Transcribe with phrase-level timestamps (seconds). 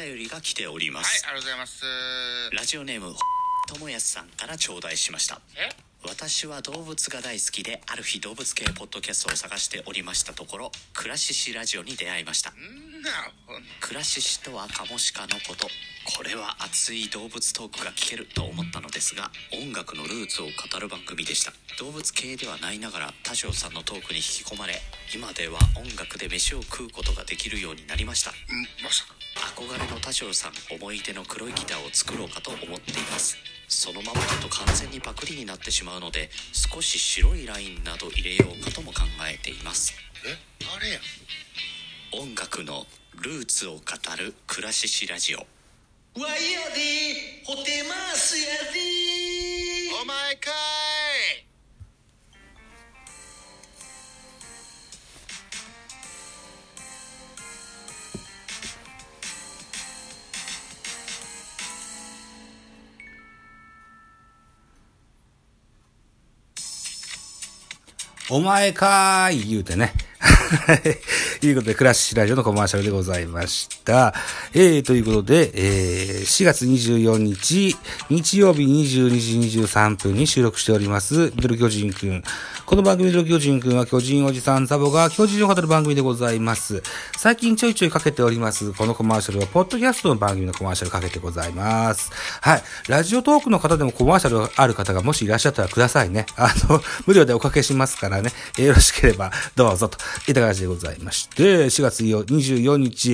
[0.00, 1.84] 便りが来ておりまはいす、ありがとうございます。
[2.56, 3.14] ラジオネーム
[3.68, 5.40] ともやすさんから頂戴しました。
[5.56, 5.68] え？
[6.08, 12.54] 私は動物が大好きである日動物系ポッドキャストを探しておりましたところ「クラシシラジオ」に出会いました。
[13.80, 15.68] クラシシとはカモシカのこと
[16.16, 21.52] これは熱い動物トークが聞けると思ったのですが音楽のルーツを語る番組でした。
[21.78, 24.80] 動物系ではないながら田代さんのトークに引き込まれ
[25.14, 28.30] 今では音楽で飯を食うことができるようになりました。
[28.30, 28.34] ん
[28.82, 29.19] まさか
[29.60, 33.36] 憧れの田代さん思い出の黒いギターを作ろうかと思っています。
[33.68, 39.92] そのままだと完全にパクリになってしまうので少し白いラインなど入れようかとも考えています。
[40.26, 40.38] え
[40.74, 41.00] あれや？
[42.12, 42.86] 音楽の
[43.20, 43.80] ルーツを語
[44.18, 45.46] るクラシシラジオ。
[46.16, 46.30] お前
[50.36, 50.50] か
[68.32, 69.92] お前かーい言うてね。
[71.40, 74.12] ということで、クラッシュラジオのコマーシャルでございました。
[74.52, 77.74] えー、ということで、えー、4月24日、
[78.10, 82.22] 日曜日22時23分に収録しております、ミドル巨人くん。
[82.66, 86.82] この番組ミドル巨人くんは巨人おじさんザボが巨人を語る番組でございます。
[87.16, 92.10] 最近ちょいちょいかけております、このコマーシャルは、ポッドキャストの番組のコマーシャルかけてございます。
[92.42, 92.62] はい。
[92.86, 96.26] ラジオトークの方でもコマーシャルある方がもしいらっしゃったらくださいね。
[96.36, 98.30] あの、無料でおかけしますからね。
[98.58, 99.96] よろしければどうぞと
[100.28, 103.12] いった形でございまして、4月24日、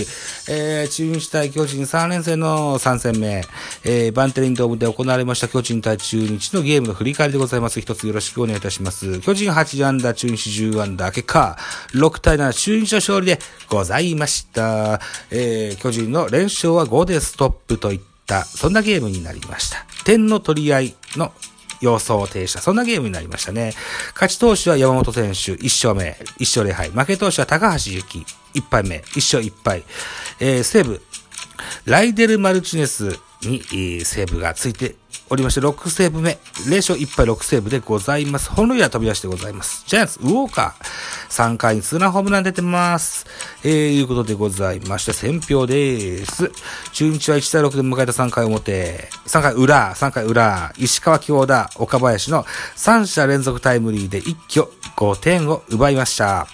[0.49, 3.45] えー、中日対巨人3連戦の3戦目、
[3.85, 7.81] えー、バンテリンドームで行われました巨人対中日のゲームの振り返りでございます。
[7.81, 9.21] 一つよろしくお願いいたします。
[9.21, 11.57] 巨人8アンダー、中日10アンダー、結果、
[11.93, 15.01] 6対7、中日の勝利でございました。
[15.31, 19.87] えー、巨人の連勝は5でストップといった、そんなゲームになりました。
[20.05, 21.33] 点の取り合いの
[21.81, 22.61] 様相停車。
[22.61, 23.73] そんなゲームになりましたね。
[24.15, 26.91] 勝ち投手は山本選手、1勝目、1勝0敗。
[26.91, 29.85] 負け投手は高橋幸、1敗目、1勝1敗。
[30.41, 31.01] えー、西武、
[31.85, 34.97] ライデル・マルチネスに、えーセーブがついて
[35.29, 36.39] おりまして、6セーブ目、
[36.69, 38.51] 0勝1敗6セーブでございます。
[38.51, 39.85] 本塁打飛び出してございます。
[39.87, 40.85] ジャイアンツ、ウォーカー、
[41.29, 43.27] 3回にツーランホームラン出てます。
[43.65, 46.53] えー、いうことでございまして、選票です。
[46.93, 52.45] 中日は1対6で迎えた3回表、3回裏、3回裏、石川京田、岡林の
[52.77, 56.47] 3者連続タイムリーで一挙5点を奪いました。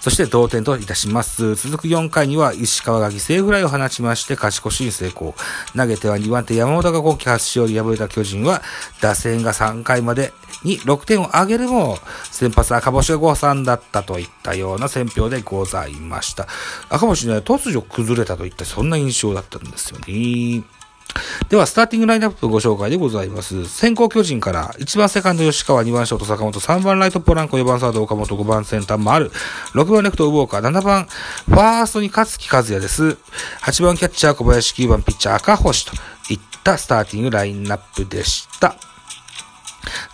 [0.00, 1.54] そして同点といたします。
[1.54, 5.34] 続く4回には石川が犠牲フライを放ちまして勝ち越しに成功。
[5.76, 8.62] 投げては2番手山本が今季初勝利敗れた巨人は
[9.00, 10.32] 打線が3回まで
[10.64, 11.98] に6点を挙げるも
[12.30, 16.46] 先発赤星が誤算だったといったような選評でございました。
[16.88, 20.77] 赤星ね、突如崩れたといったそんな印象だったんですよね。
[21.48, 23.66] では、スターティングラインナップご紹介でございます。
[23.66, 29.30] 先行巨人から、1番セカンド吉川、2番ショート坂本、3番ライトポランコ、4番サード岡本、5番センター丸、
[29.74, 31.04] 6番レフトウォーカー、7番
[31.46, 33.16] ファーストに勝木和也です。
[33.62, 35.92] 8番キャッチャー小林、9番ピッチャー赤星と
[36.30, 38.76] いったスターティングラインナップでした。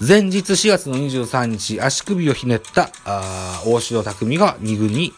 [0.00, 5.12] 前日4月の23日、足首をひねった、あ大城匠が2軍に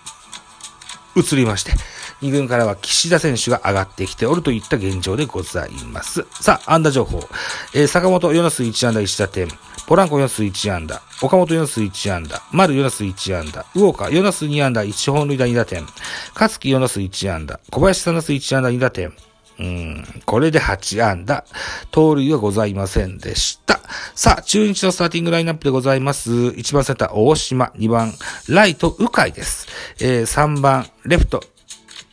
[1.14, 1.72] 移りまして、
[2.22, 6.26] 2軍からは岸田選手が上がってきておるといった現状でございます。
[6.40, 7.20] さあ、安打情報。
[7.74, 9.48] えー坂本4打数1安打1打点。
[9.86, 11.02] ポランコ4打数1安打。
[11.22, 12.42] 岡本4打数1安打。
[12.52, 13.64] 丸4打数1安打。
[13.74, 15.86] ウォーカー4打数2安打1本塁打2打点。
[16.34, 17.60] 勝木4打数1安打。
[17.70, 19.12] 小林3打数1安打2打点。
[19.58, 21.44] うん、これで8安打。
[21.90, 23.80] 盗塁はございませんでした。
[24.14, 26.30] さあ、中日のスターティングラインナップでございます。
[26.30, 27.72] 1番センター、大島。
[27.76, 28.12] 2番、
[28.48, 29.66] ライト、鵜飼です。
[30.00, 31.42] えー3番、レフト、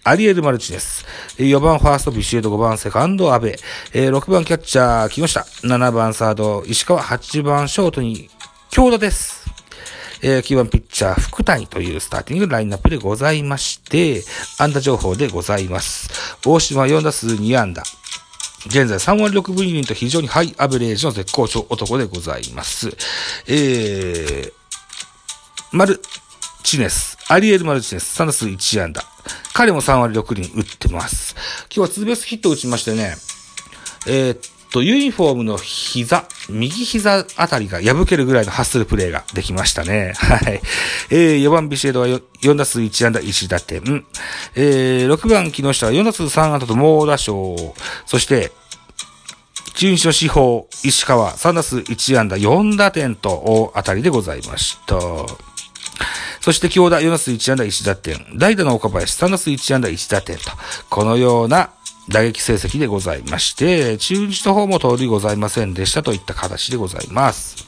[0.06, 1.06] アリエル・マルチです。
[1.38, 3.56] 4番ファースト、ビシエド、5番セカンド、アベ。
[3.94, 5.46] え6番キャッチャー、木下。
[5.62, 7.02] 7番サード、石川。
[7.02, 8.30] 8番ショートに、
[8.70, 9.50] 京田です。
[10.22, 14.24] えー9番ピッチャー、福谷というスターティングラインナップでございまして、
[14.60, 16.10] 安打情報でございます。
[16.46, 17.84] 大島4打数2安打。
[18.66, 22.90] 現在3割6分2厘と非常にハイアベレージの絶好調男でございます。
[23.48, 24.52] えー、
[25.72, 26.02] マル
[26.74, 29.04] チネス、アリエル・マルチネス、3打数1安打。
[29.54, 31.36] 彼も3割6厘打ってます。
[31.70, 33.16] 今日はツーベースヒット打ちましてね、
[34.08, 34.40] えーっ
[34.72, 40.14] と、ユニフォームの膝、右膝あたりが破けるぐらいのハッスルプレーができましたね。
[40.16, 40.62] はい。
[41.12, 44.06] えー、4番ビシエドは4打数1安打1打点。
[44.56, 47.56] えー、6番木下は4打数3安打と猛打賞。
[48.08, 48.52] そして、
[49.76, 54.98] 中日の司法、石川、3打数1安打4打点と大当たりでございました。
[56.44, 58.38] そして京田4打数1安打1打点。
[58.38, 60.44] 代打の岡林3打数1安打1打点と。
[60.90, 61.70] このような
[62.10, 67.66] 打撃成績でございまして、中日の方も通りございませんでしたといった形でございます。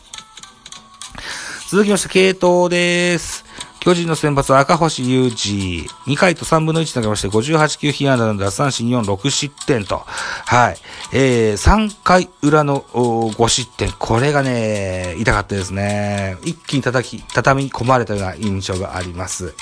[1.69, 3.44] 続きまして、系統です。
[3.85, 5.87] 巨人の先発赤星雄二。
[6.07, 9.97] 2回と3分の1投げまして、58球被安打の奪三振4、6失点と。
[9.97, 10.77] はい。
[11.13, 13.91] えー、3回裏の5失点。
[13.91, 16.35] これがね、痛かったですね。
[16.43, 19.53] 一気に叩き、畳み込まれたような印象があります。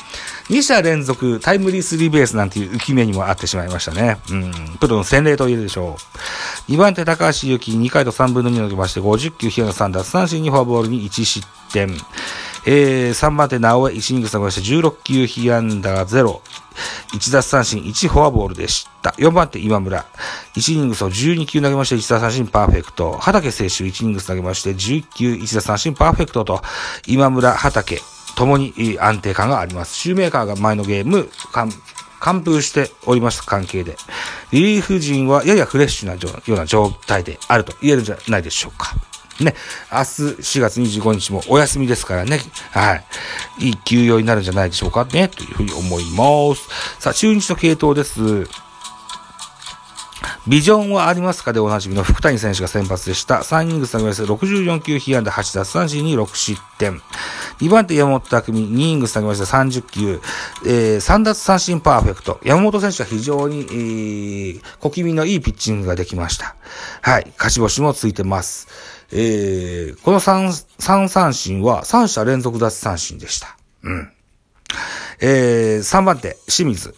[0.47, 4.19] 2者連続タイムリースリーベースなんていう浮き目にもあってしまいましたね。
[4.31, 4.53] うん。
[4.79, 5.97] プロの洗礼と言えるでしょ
[6.69, 6.71] う。
[6.71, 11.89] 2番手高橋祐希2回と3分の2投げまして、50球被安打3奪三振にフォアボールに1失点。
[12.65, 16.39] えー、3番手直江、1イニングス投げまして、16球被安打0、
[17.13, 19.11] 1奪三振、1フォアボールでした。
[19.11, 20.05] 4番手今村、
[20.55, 23.11] 1イニングスを12球投げまして、1奪三振パーフェクト。
[23.13, 26.61] 畑選手、1イニングス投げまして、11球、1奪三振パーフェクトと、
[27.07, 28.01] 今村、畑、
[28.35, 29.95] ともに安定感があります。
[29.95, 31.29] シューメーカーが前のゲーム、
[32.23, 33.97] 完封しておりました関係で、
[34.51, 38.95] リリーフ陣はややフレッシュなような状態であると言えるんじゃないでしょうか。
[39.39, 39.55] ね、
[39.91, 42.39] 明日4月25日もお休みですからね、
[42.71, 43.05] はい。
[43.59, 46.67] いい休養になるんじゃないでしょうかね、というふうに思います。
[46.99, 48.19] さあ、中日の系統です。
[50.45, 51.53] ビジョンはありますか？
[51.53, 53.37] でおなじみの福谷選手が先発でした。
[53.37, 57.01] 3イニングス投げまして64球被安打8奪三振に6失点。
[57.59, 60.21] 2番手山本匠2イニングス投げまして30球、
[60.65, 62.41] えー、3奪三振パーフェクト。
[62.43, 66.55] 山本選手は非常に、えー、小気味のいいピッチングができました。
[67.01, 67.33] はい。
[67.37, 68.67] 勝ち星もついてます。
[69.13, 70.47] えー、この 3,
[70.79, 73.55] 3三振は3者連続奪三振でした。
[73.83, 74.11] うん。
[75.21, 76.95] えー、3番手、清水。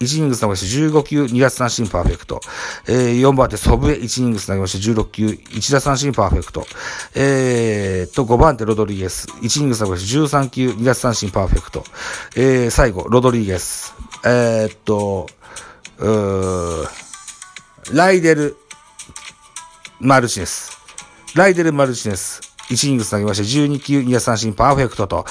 [0.00, 2.40] 1イニングス投げまして15球2奪三振パーフェクト。
[2.86, 6.66] えー、4番手、祖父江1イニングス投げまして16球1奪三振パーフェクト。
[7.14, 9.28] えー、と、5番手、ロドリゲス。
[9.28, 11.84] 1イニングス投げまして13球2奪三振パーフェクト。
[12.36, 13.94] えー、最後、ロドリゲス。
[14.24, 15.26] えー、っと、
[15.98, 16.88] うー
[17.92, 18.56] ライデル、
[20.00, 20.73] マルチネス。
[21.34, 22.40] ライデル・マルチネス。
[22.70, 25.26] 1イニングス投げまして12球2奪三振パーフェクトと。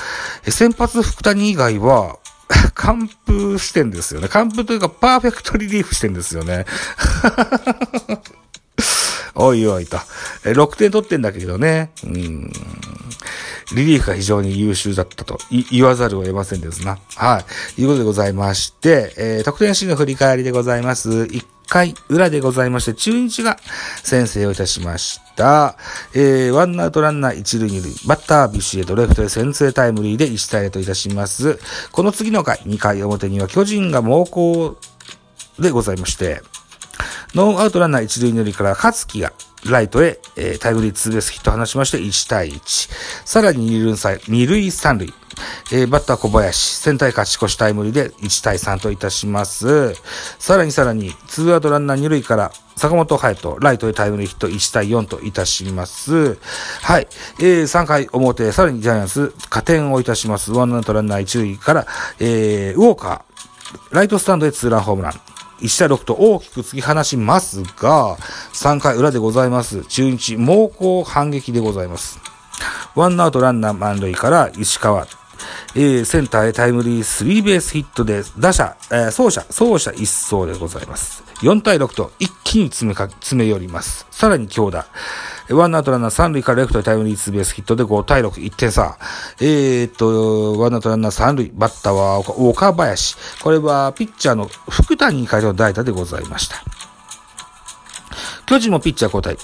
[0.49, 2.17] 先発福谷以外は、
[2.75, 4.27] 完封してんですよね。
[4.27, 6.65] 完封というか、パーフェクトリリーフしてんですよね。
[9.35, 9.97] おいおいと。
[10.43, 11.91] 6点取ってんだけどね。
[12.03, 12.51] うん。
[13.73, 15.39] リリーフが非常に優秀だったと
[15.71, 16.99] 言わざるを得ませんですな。
[17.15, 17.43] は
[17.77, 17.81] い。
[17.81, 21.09] いうことでございまして、えー、得点シーンの振り返りでございます。
[21.09, 23.57] 1回裏でございまして、中日が
[24.03, 25.75] 先制をいたしましたた。
[26.13, 31.59] えー、ワンアウトランナー一塁二塁、バッタービシエドレフトで先制タイムリーで1対0といたします。
[31.91, 34.77] この次の回、2回表には巨人が猛攻
[35.59, 36.41] でございまして、
[37.33, 39.33] ノーアウトランナー一塁二塁から勝木が
[39.65, 42.89] ライトへ、えータイムリーツーベースヒットを放しまして1対1。
[43.25, 43.65] さらに
[44.27, 45.13] 二塁三塁。
[45.75, 49.95] えーバッター小林、センターへ勝ち越しタイムリーで1対3といたします。
[50.37, 56.37] さらにさらに、ツーアウトランナー2塁から坂本隼人、ライトへタイムリーヒット1対4といたします。
[56.83, 57.07] はい。
[57.39, 60.51] えー3回表、さらにジャイアンツ、加点をいたします。
[60.51, 61.87] ワンアウトランナー1塁から、
[62.19, 65.13] えーウォーカー、ライトスタンドへツーランホームラン。
[65.59, 68.17] 1対6と大きく突き放しますが、
[68.53, 69.83] 3回裏でございます。
[69.85, 72.19] 中日猛攻反撃でございます。
[72.93, 75.07] ワンアウトランナー満塁から石川。
[75.75, 81.23] えーセンターへタイムリースリーベースヒットで打者、えー走者、走者一掃でございます。
[81.41, 84.05] 4対6と一気に詰めか、詰め寄ります。
[84.11, 84.85] さらに強打。
[85.49, 88.97] ワンアウトランナー三塁からレフトへタイムリーツーベースヒットで5対6、1点差。
[89.41, 93.17] えー、っと、ワンアウトランナー三塁、バッターは岡林。
[93.41, 96.63] これはピッチャーの福谷に変えての代打でございました。
[98.45, 99.37] 巨人もピッチャー交代。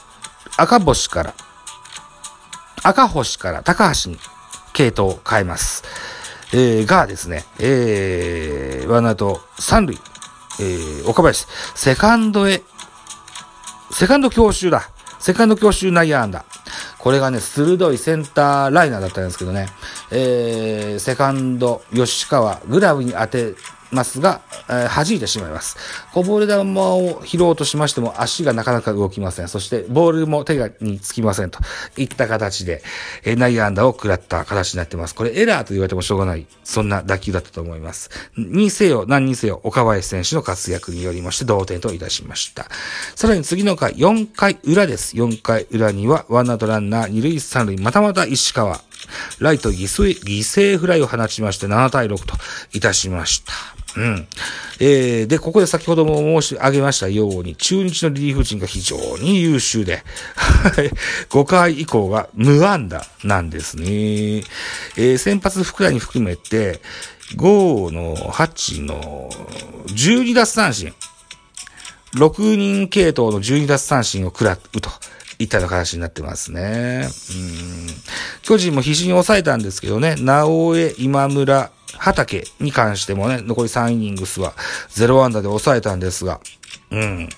[0.58, 1.34] 赤星から、
[2.84, 4.18] 赤星から高橋に
[4.74, 5.84] 系統を変えます。
[6.52, 9.98] えー、がですね、えー、ワンアウト三塁、
[10.60, 12.64] えー、岡林、セカンドへ、
[13.92, 14.90] セカンド強襲だ。
[15.20, 16.46] セカンド強襲内野安打。
[16.98, 19.68] これがね、鋭いセンターライナーだったんですけどね、
[20.12, 23.56] えー、セカンド、吉川、グラブに当て
[23.92, 25.78] ますが、えー弾いてしまいます。
[26.14, 29.48] こぼれ球を拾おうとしましても足がなかなか動きません。
[29.48, 31.60] そして、ボールも手がにつきませんと
[31.98, 32.84] いった形で、
[33.24, 35.16] えー内野安打を食らった形になっています。
[35.16, 38.10] これエラーと言われてもしょうがない、そんな打球だったと思います。
[38.36, 42.68] にせよ、何にせよ、岡林選手の活躍によりまして同点といたしました。
[43.16, 45.16] さらに次の回、4回裏です。
[45.16, 48.82] 4回裏には、ワンアウトランナー、二塁三塁、またまた石川。
[49.40, 52.36] ライト犠牲フライを放ちまして7対6と
[52.74, 53.79] いたしました。
[53.98, 54.28] うん。
[54.80, 60.04] えー、で、ここで先ほども申し上げましたように、中日のリリーフ陣が非常に優秀で、
[61.30, 63.86] 5回以降が無安打なんですね。
[63.86, 66.82] えー、先発福谷含めて、
[67.36, 69.30] 5の8の
[69.88, 70.94] 12奪三振。
[72.16, 74.90] 6人系統の12奪三振を食らうと。
[75.40, 77.08] いったような形になってますね。
[77.08, 77.88] うん。
[78.42, 84.54] 巨人も必死に抑えたんですけどね、直江、今村、畑に関してもね、残り3イニングスは
[84.90, 86.40] 0安打で抑えたんですが、
[86.92, 87.30] うん。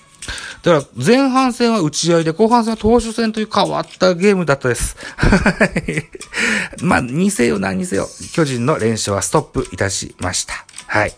[0.62, 4.96] だから前半戦は打ち合いで後半戦は投手戦という変わったゲームだったです。
[5.16, 6.84] はい。
[6.84, 10.54] まあ、にせよ何にせよ、巨人の連勝はストップいたしました。
[10.86, 11.12] はい。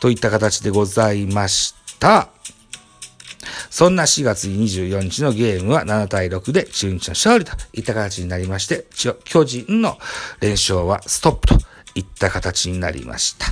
[0.00, 2.28] といった形でございました。
[3.70, 8.86] そんな4月24日のゲームは7対6で中日の勝利といった形になりまして、
[9.24, 9.98] 巨人の
[10.40, 11.58] 連勝はストップと
[11.96, 13.46] いった形になりました。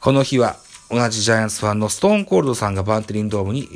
[0.00, 0.56] この日は
[0.90, 3.74] 同じジャイアンツファンのストーンコールドさんがバンテリンドームに、え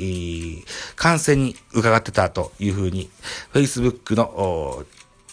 [0.61, 0.63] ー
[0.95, 3.09] 観戦に伺ってたというふうに、
[3.53, 4.85] Facebook の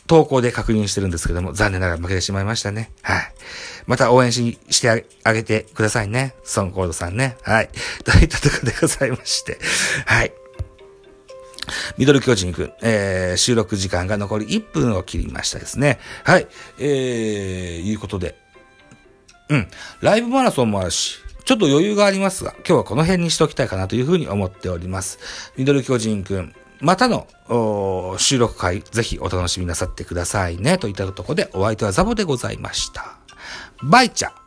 [0.06, 2.90] 投稿で確認してるんですけども、残念ながら負けてしまいましたね。
[3.02, 3.32] はい。
[3.86, 6.34] また応援ししてあげてくださいね。
[6.42, 7.36] ストーンコールドさんね。
[7.42, 7.70] はい。
[8.04, 9.58] といったところでございまして。
[10.06, 10.32] はい。
[11.96, 16.00] ミドル巨人くん、えー、収録時間が残り1分を切りましたですね。
[16.24, 16.48] はい。
[16.78, 18.36] えー、いうことで。
[19.50, 19.68] うん。
[20.00, 25.18] ライブマラソンもあるし、ちょっと余裕がありますが、今日はこの辺にしておきたいかなというふうに思っております。
[25.56, 27.26] ミドル巨人くん、またの
[28.18, 30.78] 収録会、ぜひお楽しみなさってくださいね。
[30.78, 33.18] といったところで、お相手はザボでございました。
[33.82, 34.39] バイチャ